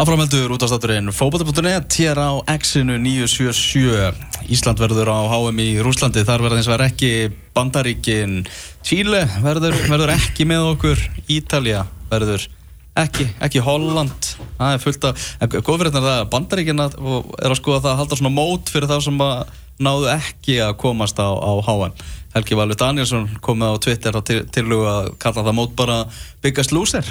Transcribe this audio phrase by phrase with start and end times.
[0.00, 6.22] Aframeldur út af státurinn Fókbata.net hér á X-inu 977 Ísland verður á HM í Rúslandi
[6.24, 7.10] Þar verður eins og verður ekki
[7.52, 8.38] Bandaríkin.
[8.80, 11.04] Chile verður, verður ekki með okkur.
[11.28, 12.48] Ítalja verður
[12.96, 14.32] ekki, ekki Holland.
[14.56, 18.22] Það er fullt af, góð fyrir þetta að Bandaríkin er að skoða það að halda
[18.22, 22.04] svona mót fyrir það sem að náðu ekki að komast á, á HM
[22.38, 26.06] Helgi Valur Danielsson komið á Twitter til, til að kalla það mót bara
[26.40, 27.04] Biggest Loser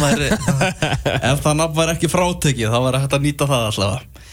[0.00, 0.30] væri,
[1.30, 4.24] ef það nafn var ekki frátekið þá var hægt að nýta það allavega.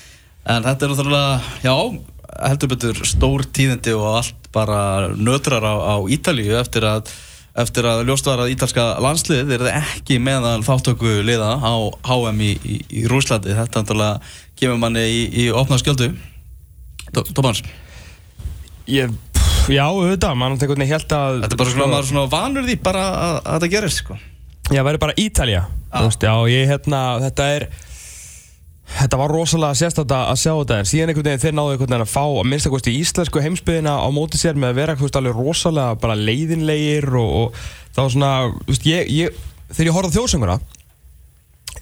[0.51, 1.75] En þetta er náttúrulega, já
[2.41, 7.11] heldur betur stór tíðindi og allt bara nötrar á, á Ítalíu eftir að,
[7.61, 11.73] eftir að ljóst var að ítalska landslið er ekki meðal þáttöku liða á
[12.07, 16.11] HM í, í, í Rúslandi þetta náttúrulega kemur manni í, í opna skjöldu.
[17.11, 17.63] Tómans
[18.89, 19.11] Ég,
[19.71, 22.67] já, auðvitað, mann tekur hérna helt að Þetta er bara svona, maður er svona vanur
[22.67, 24.17] því bara að, að þetta gerist sko
[24.71, 26.07] Já, verður bara Ítalja ah.
[26.07, 27.67] Já, ég hérna, þetta er
[28.91, 32.03] Þetta var rosalega sérstátt að sjá þetta en síðan einhvern veginn þeir náðu einhvern veginn
[32.03, 35.99] að fá að minnst að íslensku heimsbyðina á móti sér með að vera alveg rosalega
[36.01, 37.61] bara leiðinlegir og, og
[37.95, 38.31] það var svona,
[38.67, 39.37] veist, ég, ég,
[39.71, 40.57] þegar ég horfði þjóðsönguna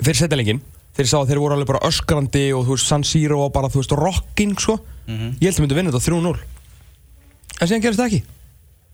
[0.04, 0.62] fyrir setjalengin,
[0.94, 3.54] þegar ég sá að þeir voru alveg bara öskrandi og þú veist San Siro og
[3.58, 5.34] bara þú veist rocking svo, mm -hmm.
[5.42, 6.38] ég held að myndi vinna þetta 3-0
[7.60, 8.23] en síðan gerist það ekki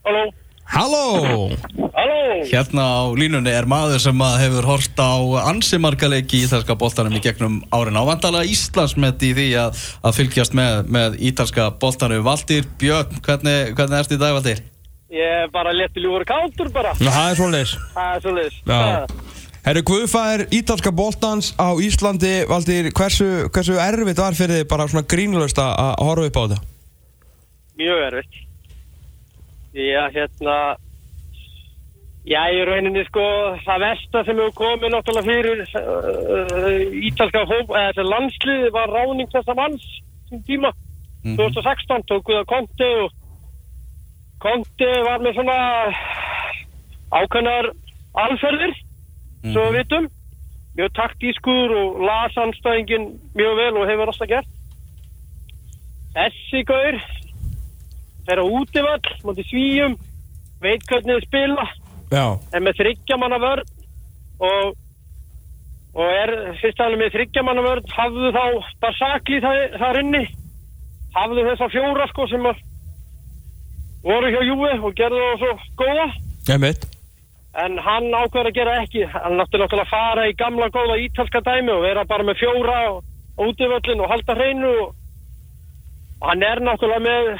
[0.06, 0.32] Halló
[0.64, 1.85] Halló!
[1.96, 2.44] Halló!
[2.44, 5.16] Hérna á línunni er maður sem hefur horst á
[5.48, 10.82] ansimarkaleiki í Ítalska bóltanum í gegnum árin ávandala Íslandsmet í því að, að fylgjast með,
[10.92, 12.20] með Ítalska bóltanum.
[12.26, 14.60] Valdir Björn, hvernig, hvernig erst í dag Valdir?
[15.16, 16.92] Ég er bara lettiljúur kántur bara.
[17.00, 17.74] Ná, það er svolítið.
[17.96, 18.62] Það er svolítið.
[18.68, 19.34] Já.
[19.66, 24.92] Herru, hvað er Ítalska bóltans á Íslandi, Valdir, hversu, hversu erfitt var fyrir þið bara
[24.92, 26.64] svona grínlöst að horfa upp á þetta?
[27.80, 28.42] Mjög erfitt.
[29.76, 30.76] Já, hérna
[32.26, 33.22] Já, í rauninni sko
[33.62, 39.30] það versta sem hefur komið náttúrulega fyrir uh, ítalska hóp eða þessi landslið var ráning
[39.30, 39.84] þessa manns
[40.26, 40.72] sem tíma,
[41.22, 41.36] mm -hmm.
[41.38, 43.14] 2016 tókuð að Konti og
[44.42, 45.58] Konti var með svona
[47.14, 47.70] ákveðnar
[48.26, 49.52] alferðir mm -hmm.
[49.52, 50.10] svo við vitum
[50.76, 53.06] mjög taktískur og lasanstæðingin
[53.38, 54.50] mjög vel og hefur alltaf gert
[56.16, 56.96] þessi gaur
[58.34, 59.98] á útivall mútið svíjum
[60.60, 61.64] veit hvernig þið spila
[62.12, 62.38] Já.
[62.54, 63.70] er með þryggjamanna vörð
[64.46, 64.74] og,
[65.96, 68.42] og er fyrst aðeins með þryggjamanna vörð hafðu þá
[68.84, 70.22] bara sakli það, þar inni
[71.16, 72.46] hafðu þessa fjóra sko sem
[74.06, 76.06] voru hjá Júi og gerðu það svo góða
[76.54, 76.86] Einmitt.
[77.58, 81.42] en hann ákveður að gera ekki hann nátti náttúrulega að fara í gamla góða ítalska
[81.42, 82.88] dæmi og vera bara með fjóra á
[83.42, 84.92] útivöllin og halda hreinu og,
[86.20, 87.32] og hann er náttúrulega með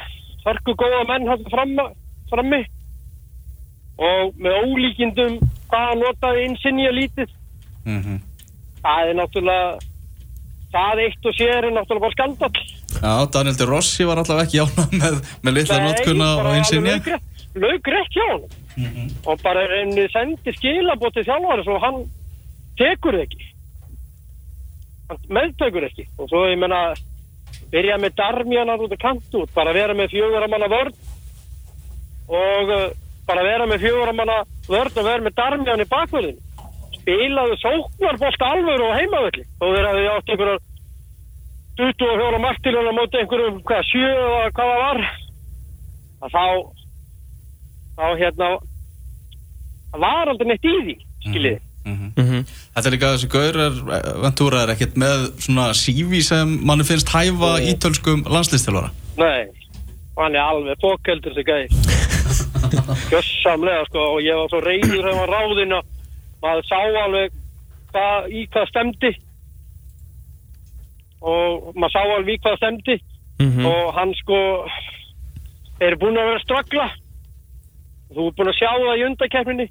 [0.43, 1.47] hörku góða menn
[2.27, 2.65] frammi
[3.97, 5.37] og með ólíkindum
[5.67, 7.29] hvað hann notaði innsinni að lítið.
[7.85, 8.19] Mm -hmm.
[8.83, 9.79] það er náttúrulega
[10.71, 12.57] það eitt og sér er náttúrulega bara skandall.
[13.01, 17.19] Já, Daniel de Rossi var alltaf ekki ána með, með litla notkunna og innsinni
[17.57, 18.43] Laugur ekki á hann
[18.77, 19.07] mm -hmm.
[19.25, 21.97] og bara einni sendi skilabóti þjálfari svo hann
[22.77, 23.45] tekur ekki.
[25.09, 26.05] Hann meðtekur ekki.
[26.17, 26.93] Og svo ég menna
[27.71, 30.95] byrja með darmjanar út af kantu bara vera með fjöguramanna vörd
[32.27, 32.91] og uh,
[33.27, 36.39] bara vera með fjöguramanna vörd og vera með darmjan í bakverðin
[37.07, 40.65] spilaðu sóknarbolt alveg og heimavöldi og þeir hafði átt einhverjar
[41.77, 44.99] 24 martiljónar moti einhverjum hvað, 7 eða hvað það var.
[46.17, 46.45] Að þá
[47.97, 48.49] þá hérna
[49.93, 50.95] það var aldrei neitt í því
[51.27, 51.61] skiljiði.
[51.87, 52.41] Mm -hmm.
[52.75, 57.13] Þetta er líka þessi gaurar eh, Ventúra er ekkert með svona sífi sem manni finnst
[57.13, 57.71] hæfa Nei.
[57.71, 59.47] ítölskum landslýstilvara Nei,
[60.17, 61.67] hann er alveg fokkeldur þessi gæði
[63.11, 65.85] Gjössamlega sko og ég var svo reyður þegar maður ráðinn og
[66.43, 67.39] maður sá alveg
[67.93, 69.11] hvað, í hvað stemdi
[71.21, 72.97] og maður sá alveg í hvað stemdi
[73.39, 73.65] mm -hmm.
[73.71, 74.39] og hann sko
[75.79, 76.87] er búin að vera stragla
[78.13, 79.67] þú er búin að sjá það í undakefninni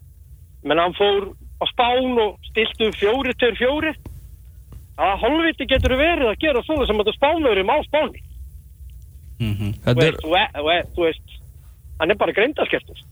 [0.67, 3.93] menn hann fór á spán og stiltu fjóri til fjóri
[4.97, 8.21] að holviti getur verið að gera svona sem þetta spánverum á spáni.
[9.37, 9.73] Mm -hmm.
[9.85, 10.87] þú veist, er...
[10.95, 11.26] þú veist
[12.01, 13.05] hann er bara greindaskeftur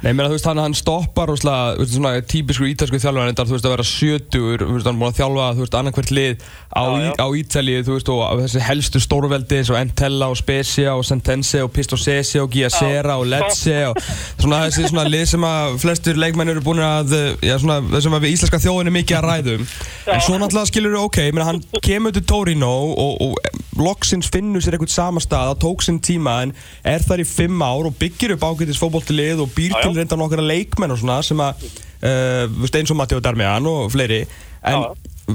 [0.00, 3.30] Nei, mér að þú veist, hann, hann stoppar úrslega, þú veist, svona típisku ítalsku þjálfur,
[3.36, 6.44] þú veist, að vera 70, þú veist, hann búin að þjálfa, þú veist, annarkvært lið
[6.68, 7.12] á, já, já.
[7.16, 11.62] á Ítalið, þú veist, og þessi helstu stórveldi eins og Entella og Spezia og Sentense
[11.64, 14.00] og Pistosese og Giacera og Lecce og
[14.40, 18.26] svona þessi svona lið sem að flestur leikmenn eru búin að, já, svona þessum að
[18.26, 19.66] við íslenska þjóðin er mikið að ræðum.
[20.10, 24.62] En svo náttúrulega skilur við, ok, að hann kemur til Torino og, og loksins finnur
[24.62, 26.54] sér eitthvað sama stað, það tók sinn tíma en
[26.86, 30.44] er þar í fimm ár og byggir upp ágætis fókbóltilið og býr til reynda nokkara
[30.44, 31.64] leikmenn og svona sem að
[32.04, 34.22] uh, eins og Matteo Darmian og fleiri.
[34.66, 34.86] En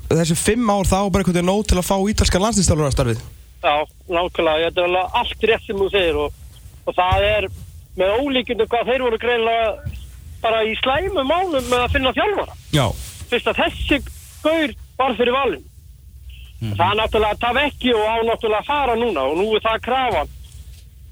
[0.09, 3.25] þessi fimm ár þá bara einhvern veginn nóg til að fá ítalskan landslýstálur að starfið?
[3.65, 3.75] Já,
[4.11, 6.41] nákvæmlega, þetta er alveg allt rétt sem þú segir og,
[6.85, 7.47] og það er
[7.95, 9.69] með ólíkjöndu hvað þeir voru greinlega
[10.43, 12.57] bara í slæmu málum með að finna þjálfara.
[12.75, 12.85] Já,
[13.31, 13.97] Fyrst að þessi
[14.43, 15.63] gaur var fyrir valin.
[16.59, 19.81] Það er náttúrulega taf ekki og á náttúrulega að fara núna og nú er það
[19.85, 20.29] krafan.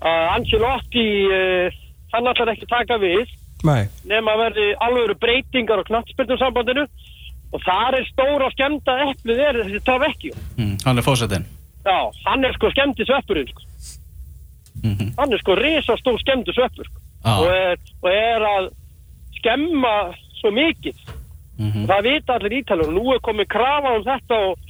[0.03, 1.81] Uh, Ancelotti, uh,
[2.13, 3.27] hann ætlar ekki að taka við
[3.63, 6.83] nei nema að verði alveg breytingar á knattspyrnusambandinu
[7.53, 10.33] og þar er stóra skemmta eplið er þessi taf ekki.
[10.57, 11.47] mm, hann er fósettin
[11.83, 13.63] Já, hann er sko skemmti sveppurinn sko.
[14.83, 16.99] mm hann er sko risastór skemmtu sveppur sko.
[17.23, 17.39] Ah.
[17.39, 18.69] og, er, og er að
[19.39, 19.95] skemma
[20.41, 20.97] svo mikið
[21.57, 21.83] -hmm.
[21.83, 24.62] og það vita allir ítalur og nú er komið krafa um þetta og,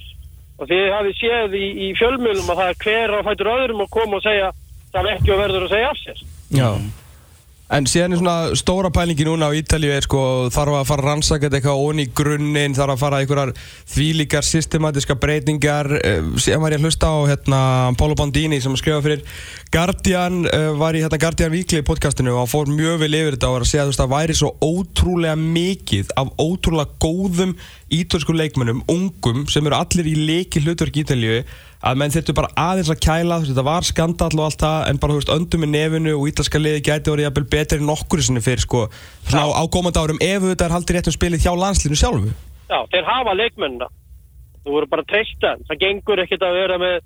[0.58, 3.94] og þið hafið séð í, í fjölmjölum að það er hver á fætur öðrum að
[3.96, 4.52] koma og segja
[4.94, 6.28] það er ekki að verður að segja af sér.
[6.54, 6.68] Já.
[7.72, 10.20] En síðan er svona stóra pælingi núna á Ítalíu er sko
[10.52, 13.52] þarf að fara að rannsaka þetta eitthvað onni í grunninn, þarf að fara einhverjar
[13.94, 15.88] þvílíkar systematiska breytingar.
[15.96, 17.60] Eh, síðan var ég að hlusta á hérna
[17.96, 19.24] Pálo Bandini sem skrifa fyrir
[19.74, 23.48] Guardian, uh, var í hérna Guardian Weekly podcastinu og hann fór mjög vel yfir þetta
[23.48, 27.56] og var að segja að þú veist það væri svo ótrúlega mikið af ótrúlega góðum
[27.92, 31.42] ítalsku leikmönnum, ungum sem eru allir í leiki hlutverk Ítalíu
[31.84, 35.12] að menn þurftu bara aðeins að kæla þetta var skandall og allt það en bara
[35.12, 38.44] þú veist öndum með nefinu og ítalska liði gæti orðið jafnvel betri en nokkur sinni
[38.44, 38.86] fyrir sko.
[39.28, 42.32] Svona á, á komandi árum ef þetta er haldið rétt um spilið hjá landslinu sjálfu.
[42.70, 43.90] Já, þeir hafa leikmennina.
[44.64, 46.96] Þú voru bara að treysta það gengur ekkert að vera með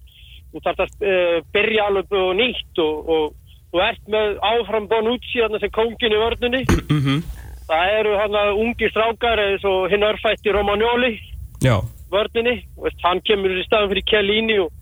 [0.53, 3.27] þú þarf að uh, byrja alveg og nýtt og, og
[3.73, 7.03] þú ert með áfram Bonucci sem kóngin í vörnunni mm
[7.69, 11.17] það eru hann að ungi strákar eins og hinn örfætti Romagnoli
[11.65, 11.81] Já,
[12.11, 12.63] vörninni.
[12.79, 14.73] Veist, hann kemur í staðan fyrir Chiellini og,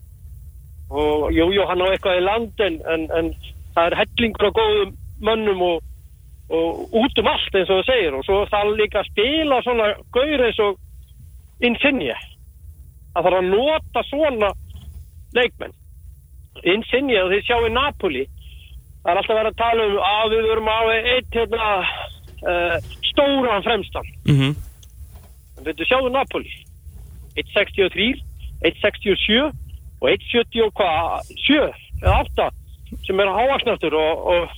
[0.89, 3.31] og jú, jú, hann á eitthvað í land en, en, en
[3.75, 4.93] það er hellingur á góðum
[5.25, 5.87] mönnum og,
[6.53, 8.17] og út um allt eins og það segir.
[8.17, 10.77] Og svo það líka að spila svona gaur eins og
[11.65, 12.13] Insigne.
[13.15, 14.51] Það þarf að nota svona
[15.33, 15.73] leikmenn.
[16.61, 18.27] Insigne þið sjáu Napoli.
[19.01, 21.67] Það er alltaf verið að tala um að við verum á eitt hérna,
[22.43, 22.77] uh,
[23.11, 24.05] stóran fremstan.
[24.27, 24.55] Mm
[25.57, 26.51] En veitu, sjáðu Napoli?
[27.35, 28.21] 1.63,
[28.61, 29.39] 1.67
[30.01, 31.31] og 1.70 og hvað?
[31.47, 31.57] 7
[32.03, 32.49] eða 8
[33.07, 34.51] sem er hávaksnastur og, og,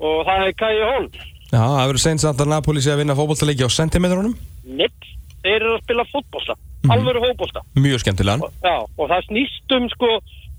[0.00, 1.06] og það er Kai Hól
[1.52, 4.34] Já, það verður seint samt að Napoli sé að vinna fótboltaleiki á sentimetrunum.
[4.68, 5.06] Nitt,
[5.44, 6.92] þeir eru að spila fótbolta Mhm.
[6.94, 7.60] alvöru fótbolta.
[7.74, 8.42] Mjög skemmtilegan.
[8.46, 10.10] Og, já, og það snýst um sko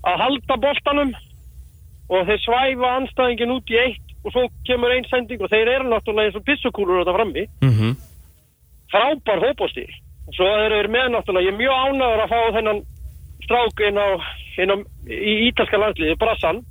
[0.04, 1.14] að halda boltanum
[2.12, 5.88] og þeir svæfa anstæðingin út í eitt og svo kemur einn sending og þeir eru
[5.88, 7.46] náttúrulega eins og pissukúlur þetta frammi.
[7.64, 7.96] Mm
[8.90, 9.86] frábær fótbolti.
[10.28, 12.80] Og svo eru þeir með náttúrulega ég er mjög ánægur að fá þennan
[13.44, 14.08] strák inn á,
[14.62, 14.76] inn á
[15.10, 16.62] í ítalska landsliði, Brassan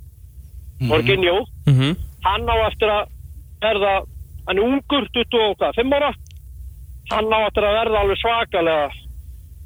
[0.80, 1.96] Morginjó, -hmm.
[2.24, 3.08] hann á eftir að
[3.60, 3.94] verða,
[4.46, 6.12] hann er ungur 25 ára.
[7.10, 8.90] Hann á eftir að verða alveg svakalega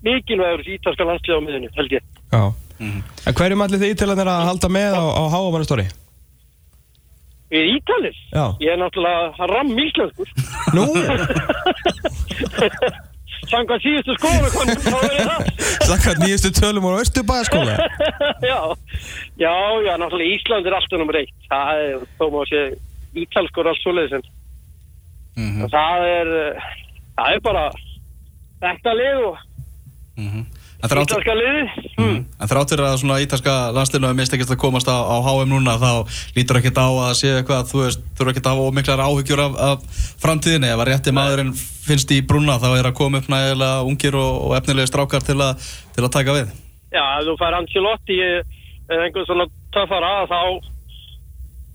[0.03, 2.03] mikilvægur í ítalska landsliði á miðunni, held ég.
[2.33, 2.43] Já.
[3.27, 5.87] En hverjum allir þið ítalarnir að halda með á, á háamannistóri?
[7.55, 8.17] Við Ítalir?
[8.35, 8.45] Já.
[8.65, 10.29] Ég er náttúrulega ramm íslenskur
[10.75, 10.87] Nú,
[13.45, 15.43] Samkvæmt síðustu skóla þá er ég það
[15.89, 17.75] Sakkat nýjustu tölum úr Östubæðaskóla
[18.51, 18.59] já,
[19.39, 19.53] já,
[19.85, 21.35] já, náttúrulega Ísland er alltaf nummer eitt.
[21.51, 22.63] Það er, þó má sé,
[23.25, 24.27] ítalskur alls svoleiðis en
[25.35, 25.65] Mhm.
[25.67, 26.67] það er, eh,
[27.19, 27.63] það er bara
[28.63, 29.39] þetta lið og
[30.17, 30.54] En þrátt
[30.91, 31.63] ítalska liði.
[31.99, 32.17] mm.
[32.41, 35.53] En þrátt fyrir að svona ítalska landslinu hefur mist ekkert að komast á, á HM
[35.53, 35.93] núna þá
[36.37, 39.45] lítur ekkert á að sé eitthvað þú veist, þú eru ekkert að hafa ómiklar áhyggjur
[39.47, 43.33] af, af framtíðinni, ef að rétti maðurinn finnst í brúna þá er að koma upp
[43.33, 45.55] nægilega ungir og, og efnilegi strákar til, a,
[45.97, 46.53] til að taka við
[46.95, 50.41] Já, ef þú fær Ancelotti eða einhvern svona töffara þá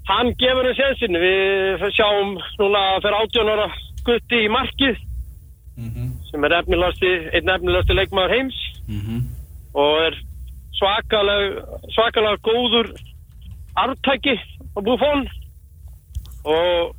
[0.10, 1.18] hann gefur henni sénsinn.
[1.22, 3.68] Við sjáum núna fyrir 18 ára
[4.08, 5.06] gutti í markið
[6.30, 8.58] sem er efnilegasti, einn efnilegasti leikmaður heims
[9.74, 10.16] og er
[10.80, 12.88] svakalega, svakalega góður
[13.76, 14.36] arftæki
[14.76, 15.28] á Buffon
[16.46, 16.96] og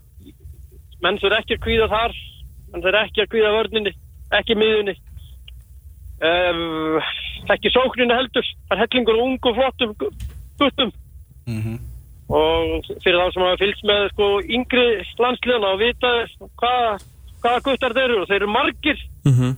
[1.03, 2.13] menn þurr ekki að kvíða þar
[2.73, 3.93] menn þurr ekki að kvíða vörninni
[4.39, 4.95] ekki miðunni
[6.23, 7.01] um,
[7.51, 8.47] ekki sókninu heldur.
[8.69, 10.13] Það er hellingur ungu flottum gu-
[10.61, 10.93] guttum.
[12.31, 14.85] Og fyrir þá sem hafa fylgst með sko, yngri
[15.19, 16.13] landsliðana og vita
[16.61, 16.93] hvaða
[17.43, 18.21] hvaða guttar þeir eru.
[18.23, 18.99] Og þeir eru margir.
[19.25, 19.57] Mm -hmm.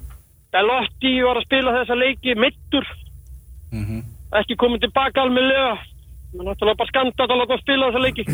[0.60, 2.88] Elotti var að spila þessa leiki mittur
[4.40, 5.78] ekki komið tilbaka almennilega.
[6.32, 8.26] Menn náttúrulega bara skanda að láta að spila þessa leiki.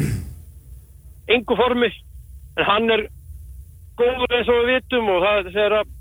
[1.34, 1.90] Engu formi.
[2.58, 3.06] En hann er
[3.98, 5.94] góður eins og við vitum og það er þegar að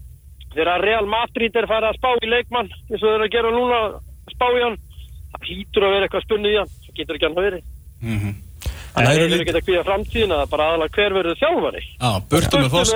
[0.58, 3.54] þegar Real Madrid er farið að spá í leikmann eins og þeir eru að gera
[3.54, 3.98] núna að
[4.34, 4.78] spá í hann
[5.34, 6.76] það hlýtur að vera eitthvað spunnið í hann.
[6.86, 7.66] Það getur ekki hann að verið
[8.98, 11.82] En það eru er ekki að kvíða framtíðina það er bara aðalega hver verður þjálfari.
[11.86, 12.94] Já, burtu með, fós,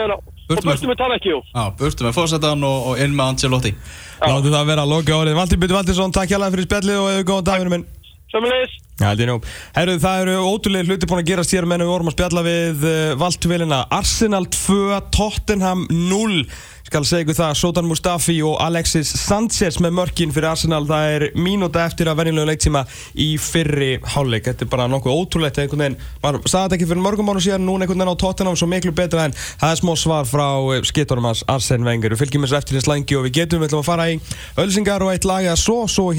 [0.51, 3.33] með, og Burtu með, burtu með Tavekki já, burtu með fósettan og, og inn með
[3.33, 3.73] Ancelotti.
[4.21, 7.27] Láttu það vera að loka orðið Valdi Byttu Valdinsson, takk hjálpa fyrir spjallið og hefur
[7.31, 7.87] góðan daginu minn.
[8.31, 9.31] Sömmulegis Já, er.
[9.73, 12.83] Herru, það eru ótrúlega hluti búin að gera sér menn við vorum að spjalla við
[12.85, 16.45] uh, Valtvilina Arsenal 2, Tottenham 0
[16.91, 21.23] skal segja ykkur það, Sotan Mustafi og Alexis Sanchez með mörkin fyrir Arsenal, það er
[21.39, 22.81] mínúta eftir að venjulegu leiktíma
[23.15, 25.61] í fyrri hálfleik, þetta er bara nokkuð ótrúlegt.
[25.61, 28.57] Einhvern veginn, maður sagði þetta ekki fyrir mörgum mánu síðan núna einhvern veginn á Tottenham
[28.59, 30.47] svo miklu betra en það er smá svar frá
[30.91, 33.85] skittorum hans Arsene Wenger, við fylgjum þessu eftir í slangi og við getum, við ætlum
[33.85, 34.19] að fara í
[34.65, 36.11] ölsingar og eitt lag að svo, svo